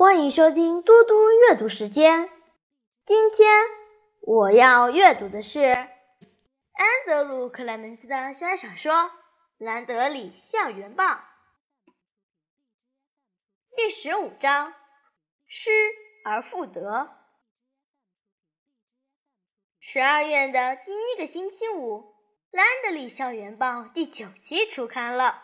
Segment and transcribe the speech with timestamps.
[0.00, 2.30] 欢迎收听嘟嘟阅读时间。
[3.04, 3.66] 今天
[4.22, 5.90] 我要阅读的是安
[7.06, 8.94] 德鲁·克莱门斯的小说
[9.58, 11.04] 《兰德里校园报》
[13.76, 14.72] 第十五章：
[15.46, 15.70] 失
[16.24, 17.10] 而复得。
[19.80, 21.98] 十二月的第一个星期五，
[22.52, 25.42] 《兰德里校园报》第九期出刊了，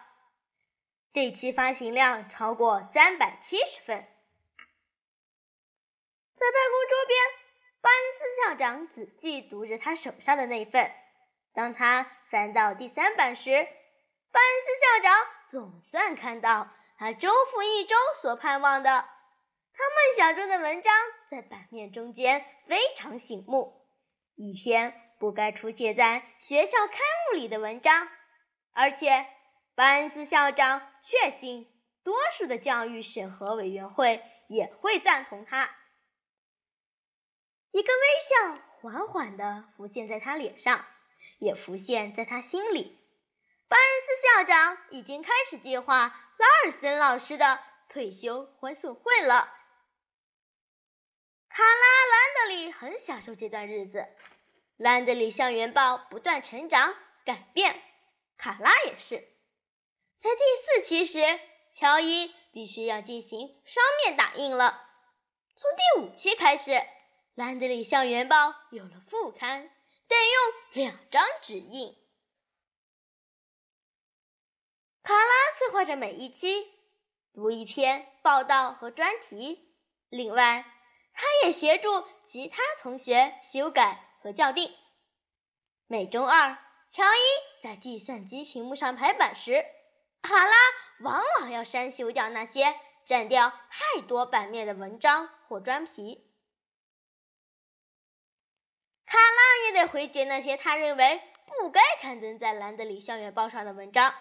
[1.12, 4.08] 这期发行量超过三百七十份。
[6.36, 7.18] 在办公桌边，
[7.80, 10.92] 巴恩斯校长仔细读着他手上的那份。
[11.54, 16.68] 当他翻到第三版时，巴恩斯校长总算看到
[16.98, 20.94] 他周复一周所盼望的，他梦想中的文章
[21.30, 23.86] 在版面中间非常醒目，
[24.34, 26.98] 一篇不该出现在学校刊
[27.32, 28.08] 物里的文章。
[28.74, 29.26] 而且，
[29.74, 31.66] 巴恩斯校长确信，
[32.04, 35.70] 多数的教育审核委员会也会赞同他。
[37.76, 40.86] 一个微笑缓缓地浮现在他脸上，
[41.38, 42.98] 也浮现在他心里。
[43.68, 46.06] 巴恩斯校长已经开始计划
[46.38, 47.60] 拉尔森老师的
[47.90, 49.52] 退休欢送会了。
[51.50, 51.68] 卡拉·
[52.10, 54.08] 兰德里很享受这段日子。
[54.78, 56.94] 兰德里校园报不断成长
[57.26, 57.82] 改变，
[58.38, 59.18] 卡拉也是。
[60.16, 61.20] 在第四期时，
[61.74, 64.88] 乔伊必须要进行双面打印了。
[65.54, 66.82] 从第五期开始。
[67.36, 69.68] 兰德里校园报有了副刊，
[70.08, 71.94] 得用两张纸印。
[75.02, 76.66] 卡拉策划着每一期，
[77.34, 79.76] 读一篇报道和专题。
[80.08, 80.64] 另外，
[81.12, 84.74] 他也协助其他同学修改和校订。
[85.86, 86.56] 每周二，
[86.88, 89.62] 乔伊在计算机屏幕上排版时，
[90.22, 90.54] 卡拉
[91.00, 96.22] 往往要删修掉那些占掉太多版面的文章或专题。
[99.08, 104.14] 卡拉也得回绝那些他认为不该刊登在兰德里校园报上的文章，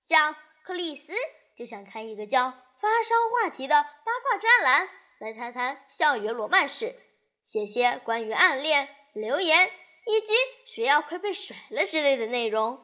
[0.00, 1.12] 像克里斯
[1.56, 2.50] 就想开一个叫
[2.80, 4.88] “发烧话题”的八卦专栏，
[5.18, 6.98] 来谈谈校园罗曼史，
[7.44, 9.70] 写些关于暗恋、留言
[10.06, 10.32] 以及
[10.66, 12.82] 谁要快被甩了之类的内容。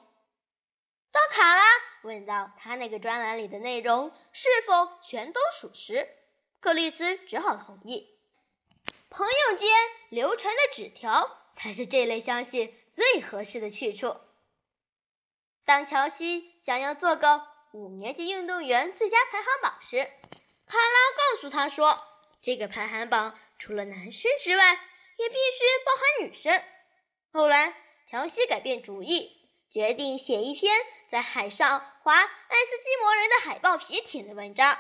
[1.11, 1.65] 当卡拉
[2.03, 6.07] 问到他那个专栏里的内容是否全都属实，
[6.61, 8.07] 克里斯只好同意。
[9.09, 9.69] 朋友间
[10.11, 11.39] 流传的纸条。
[11.53, 14.17] 才是这类消息最合适的去处。
[15.65, 19.99] 当乔西想要做个五年级运动员最佳排行榜时，
[20.67, 22.03] 卡拉告诉他说
[22.43, 24.73] ：“这个排行榜除了男生之外，
[25.17, 26.63] 也必须包含女生。”
[27.33, 34.77] 后来，乔西改变主意，决定写一篇在海上划爱斯基摩人的海豹皮艇的文章。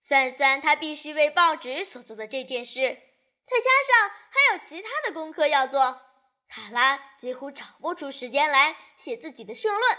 [0.00, 2.98] 算算他必须为报纸所做的这件事。
[3.44, 6.00] 再加上还有其他的功课要做，
[6.48, 9.92] 卡拉几乎找不出时间来写自己的社论。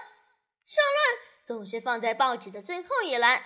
[0.66, 3.46] 社论总是放在报纸的最后一栏，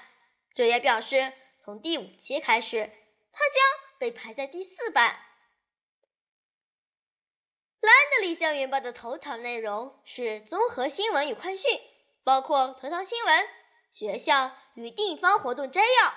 [0.53, 2.91] 这也表示从第五期开始，
[3.31, 5.19] 它将被排在第四版。
[7.79, 11.79] 兰德里校园报的头条内容是综合新闻与快讯，
[12.23, 13.49] 包括头条新闻、
[13.91, 16.09] 学校与地方活动摘要，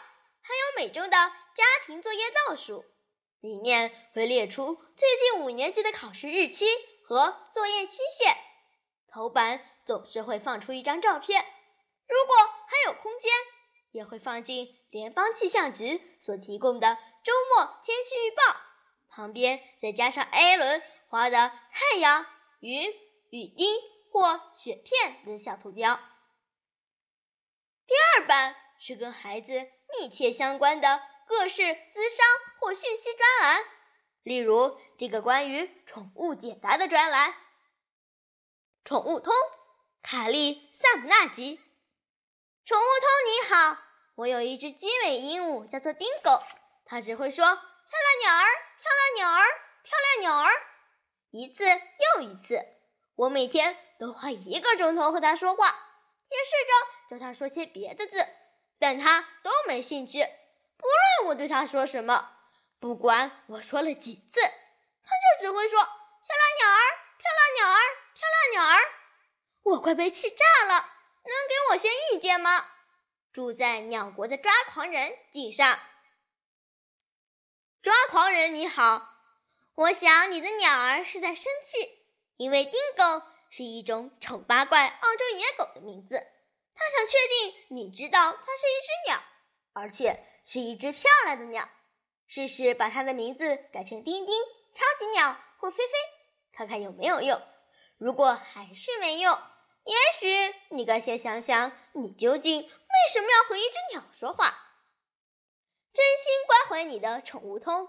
[0.42, 2.84] 还有每周的家庭作业倒数。
[3.40, 6.66] 里面会列出最近五年级的考试日期
[7.06, 8.36] 和作业期限，
[9.08, 11.42] 头版总是会放出一张照片，
[12.06, 13.30] 如果还有空间，
[13.92, 18.60] 也会放进联邦气象局所提供的周末天气预报，
[19.08, 22.26] 旁边再加上艾伦画的太阳、
[22.60, 22.90] 云、
[23.30, 23.66] 雨滴
[24.12, 25.98] 或雪片等小图标。
[27.86, 29.66] 第二版是跟孩子
[29.98, 31.00] 密切相关的。
[31.30, 32.26] 各式资商
[32.58, 33.64] 或讯息专栏，
[34.24, 37.30] 例如这个关于宠物解答的专栏
[38.84, 39.32] 《宠物通》，
[40.02, 41.60] 卡利萨姆纳吉。
[42.64, 43.78] 宠物通你好，
[44.16, 46.42] 我有一只精美鹦鹉，叫做丁狗，
[46.84, 48.47] 它只会说漂亮鸟儿，
[48.80, 49.47] 漂亮鸟儿，
[49.84, 50.50] 漂亮鸟儿，
[51.30, 52.60] 一次又一次。
[53.15, 58.27] 我每天都花一个钟头和它说话，也试着教它说些别的字，
[58.80, 60.27] 但它都没兴趣。
[60.80, 62.30] 不论我对他说什么，
[62.78, 66.80] 不管我说了几次，他就只会说“漂亮鸟儿，
[67.18, 67.78] 漂亮鸟儿，
[68.15, 68.80] 漂亮鸟儿”。
[69.62, 70.74] 我快被气炸了！
[71.22, 72.66] 能给我些意见吗？
[73.32, 75.78] 住在鸟国的抓狂人敬上。
[77.82, 79.06] 抓狂人你好，
[79.74, 81.98] 我想你的鸟儿是在生气，
[82.36, 86.27] 因为丁狗是一种丑八怪澳洲野狗的名字。
[86.74, 89.22] 他想确定你知道它是一只鸟。
[89.72, 91.68] 而且是一只漂亮的鸟。
[92.26, 94.34] 试试把它的名字改成丁丁、
[94.74, 95.92] 超级鸟或菲菲，
[96.52, 97.41] 看看有没有用。
[97.98, 99.32] 如果还是没用，
[99.84, 102.68] 也许你该先想想，你究竟为
[103.12, 104.52] 什么要和一只鸟说话？
[105.92, 107.88] 真心关怀你的宠物通。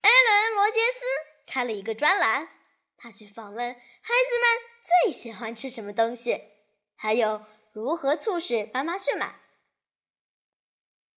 [0.00, 1.04] 艾伦·罗杰斯
[1.46, 2.48] 开了一个专栏，
[2.96, 4.60] 他去访问孩子们
[5.04, 6.40] 最喜欢吃什么东西，
[6.96, 9.39] 还有如何促使妈妈去买。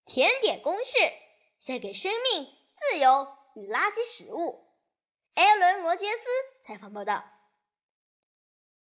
[0.05, 0.97] 甜点公式：
[1.59, 4.67] 献给生命、自由与垃圾食物。
[5.33, 6.29] 艾伦·罗杰斯
[6.63, 7.23] 采访报道。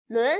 [0.05, 0.39] 伦，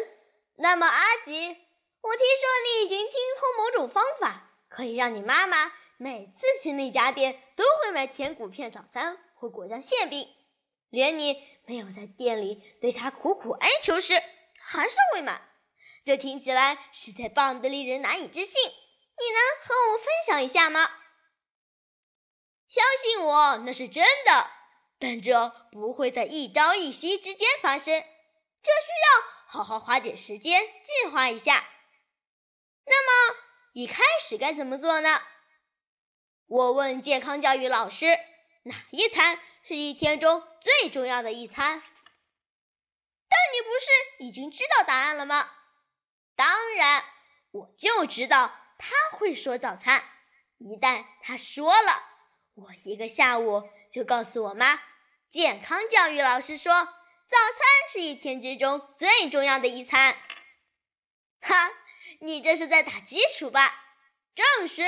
[0.56, 5.57] 那么阿吉，我听说你已经精通某种方法，可以让你妈妈
[5.97, 10.33] 每次去那家店都会买甜谷片早餐或果酱馅饼，
[10.89, 11.35] 连你
[11.65, 14.13] 没有在店里对他苦苦哀求时，
[14.62, 15.41] 还是会买。
[16.06, 18.71] 这听起来实在棒得令人难以置信。
[19.19, 20.89] 你能和我分享一下吗？
[22.67, 24.51] 相信我，那是真的，
[24.99, 27.85] 但这不会在一朝一夕之间发生，
[28.61, 31.63] 这需要好好花点时间计划一下。
[32.85, 33.37] 那么
[33.73, 35.21] 一开始该怎么做呢？
[36.45, 38.05] 我问健康教育老师，
[38.63, 41.81] 哪一餐是一天中最重要的一餐？
[43.29, 45.49] 但你不是已经知道答案了吗？
[46.35, 47.03] 当然，
[47.51, 48.66] 我就知道。
[48.77, 50.03] 他会说早餐，
[50.57, 52.03] 一旦他说了，
[52.53, 54.79] 我一个下午就告诉我妈。
[55.29, 60.15] 健康教育老师说，早餐是一天之中最重要的一餐。
[61.41, 61.69] 哈，
[62.21, 63.74] 你这是在打基础吧？
[64.33, 64.83] 正是。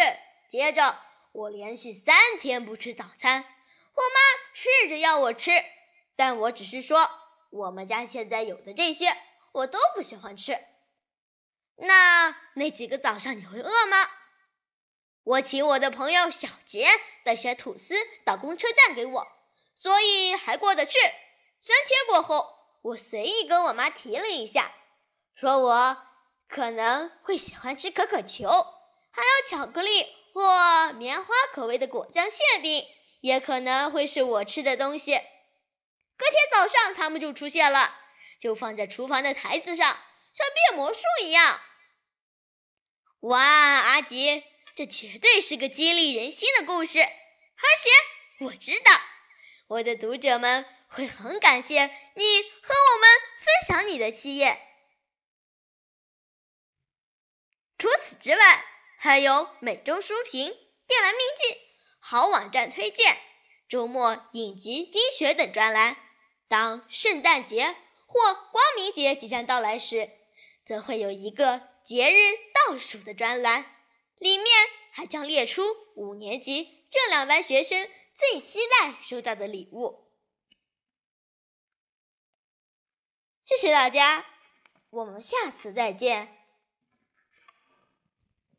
[0.50, 0.98] 接着，
[1.32, 4.20] 我连续三天不吃早餐，我妈
[4.54, 5.52] 试着要我吃，
[6.16, 7.08] 但我只是说，
[7.52, 9.16] 我们家现在有的这些
[9.52, 10.58] 我都不喜欢吃。
[11.82, 13.98] 那那几个早上你会饿吗？
[15.24, 16.88] 我请我的朋友小杰
[17.24, 17.96] 带些吐司
[18.26, 19.28] 到公车站给我，
[19.76, 20.98] 所以还过得去。
[21.62, 24.72] 三天过后，我随意跟我妈提了一下，
[25.36, 25.98] 说我
[26.48, 28.48] 可能会喜欢吃可可球，
[29.12, 32.86] 还有巧克力或棉花口味的果酱馅饼，
[33.22, 35.12] 也可能会是我吃的东西。
[35.12, 37.96] 隔天早上，他们就出现了，
[38.40, 39.88] 就放在厨房的台子上，
[40.34, 41.60] 像变魔术一样。
[43.22, 44.46] 哇，阿吉，
[44.76, 48.94] 这绝对是个激励人心的故事，而且我知道
[49.68, 51.84] 我的读者们会很感谢
[52.16, 53.10] 你和我们
[53.42, 54.58] 分享你的企业。
[57.78, 58.66] 除此之外，
[58.98, 60.48] 还有每周书评、
[60.88, 61.58] 电玩秘籍、
[62.00, 63.18] 好网站推荐、
[63.68, 65.98] 周末影集精选等专栏。
[66.48, 67.76] 当圣诞节
[68.06, 70.10] 或光明节即将到来时，
[70.66, 71.68] 则会有一个。
[71.90, 72.18] 节日
[72.54, 73.66] 倒数的专栏，
[74.20, 74.46] 里面
[74.92, 75.64] 还将列出
[75.96, 80.14] 五年级这两班学生最期待收到的礼物。
[83.44, 84.24] 谢谢大家，
[84.92, 86.39] 我们下次再见。